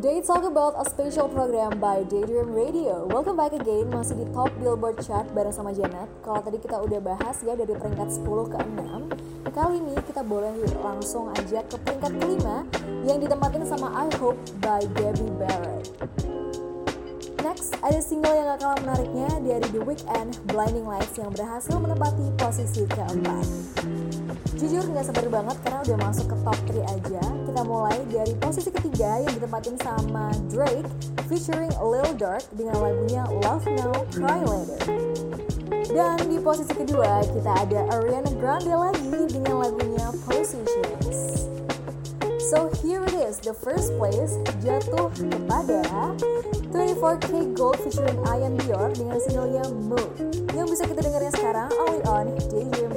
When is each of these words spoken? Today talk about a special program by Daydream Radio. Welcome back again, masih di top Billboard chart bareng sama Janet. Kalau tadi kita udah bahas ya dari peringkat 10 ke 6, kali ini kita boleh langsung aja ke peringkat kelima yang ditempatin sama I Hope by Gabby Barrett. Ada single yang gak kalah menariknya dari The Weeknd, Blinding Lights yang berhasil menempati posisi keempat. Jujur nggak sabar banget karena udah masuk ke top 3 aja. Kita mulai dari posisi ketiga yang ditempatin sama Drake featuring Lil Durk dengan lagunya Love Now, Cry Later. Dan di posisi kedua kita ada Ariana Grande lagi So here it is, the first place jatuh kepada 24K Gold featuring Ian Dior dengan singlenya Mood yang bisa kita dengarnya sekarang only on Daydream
Today 0.00 0.24
talk 0.24 0.48
about 0.48 0.80
a 0.80 0.88
special 0.88 1.28
program 1.28 1.76
by 1.76 2.00
Daydream 2.08 2.56
Radio. 2.56 3.04
Welcome 3.12 3.36
back 3.36 3.52
again, 3.52 3.92
masih 3.92 4.16
di 4.16 4.24
top 4.32 4.48
Billboard 4.56 4.96
chart 5.04 5.28
bareng 5.36 5.52
sama 5.52 5.76
Janet. 5.76 6.08
Kalau 6.24 6.40
tadi 6.40 6.56
kita 6.56 6.80
udah 6.80 7.04
bahas 7.04 7.36
ya 7.44 7.52
dari 7.52 7.76
peringkat 7.76 8.08
10 8.08 8.24
ke 8.24 8.56
6, 8.80 9.52
kali 9.52 9.76
ini 9.76 9.92
kita 10.08 10.24
boleh 10.24 10.56
langsung 10.80 11.28
aja 11.36 11.60
ke 11.68 11.76
peringkat 11.84 12.16
kelima 12.16 12.64
yang 13.04 13.20
ditempatin 13.20 13.60
sama 13.68 13.92
I 13.92 14.08
Hope 14.16 14.40
by 14.64 14.80
Gabby 14.96 15.28
Barrett. 15.36 15.92
Ada 17.80 17.96
single 18.04 18.36
yang 18.36 18.44
gak 18.52 18.60
kalah 18.60 18.78
menariknya 18.84 19.30
dari 19.40 19.66
The 19.72 19.80
Weeknd, 19.80 20.36
Blinding 20.52 20.84
Lights 20.84 21.16
yang 21.16 21.32
berhasil 21.32 21.72
menempati 21.80 22.28
posisi 22.36 22.84
keempat. 22.84 23.48
Jujur 24.60 24.84
nggak 24.84 25.08
sabar 25.08 25.24
banget 25.32 25.56
karena 25.64 25.78
udah 25.88 25.96
masuk 26.04 26.26
ke 26.28 26.36
top 26.44 26.58
3 26.68 26.84
aja. 26.92 27.24
Kita 27.24 27.62
mulai 27.64 27.96
dari 28.12 28.36
posisi 28.36 28.68
ketiga 28.68 29.24
yang 29.24 29.32
ditempatin 29.32 29.80
sama 29.80 30.28
Drake 30.52 30.84
featuring 31.32 31.72
Lil 31.80 32.12
Durk 32.20 32.44
dengan 32.52 32.76
lagunya 32.84 33.24
Love 33.48 33.64
Now, 33.72 33.96
Cry 34.12 34.44
Later. 34.44 34.80
Dan 35.88 36.20
di 36.28 36.36
posisi 36.36 36.76
kedua 36.76 37.24
kita 37.32 37.64
ada 37.64 37.80
Ariana 37.96 38.28
Grande 38.36 38.76
lagi 38.76 38.99
So 42.50 42.66
here 42.82 42.98
it 43.06 43.14
is, 43.14 43.38
the 43.38 43.54
first 43.54 43.94
place 43.94 44.34
jatuh 44.66 45.06
kepada 45.14 45.86
24K 46.74 47.54
Gold 47.54 47.78
featuring 47.78 48.18
Ian 48.26 48.58
Dior 48.58 48.90
dengan 48.90 49.22
singlenya 49.22 49.70
Mood 49.70 50.10
yang 50.58 50.66
bisa 50.66 50.82
kita 50.82 50.98
dengarnya 50.98 51.30
sekarang 51.30 51.70
only 51.78 52.02
on 52.10 52.34
Daydream 52.50 52.89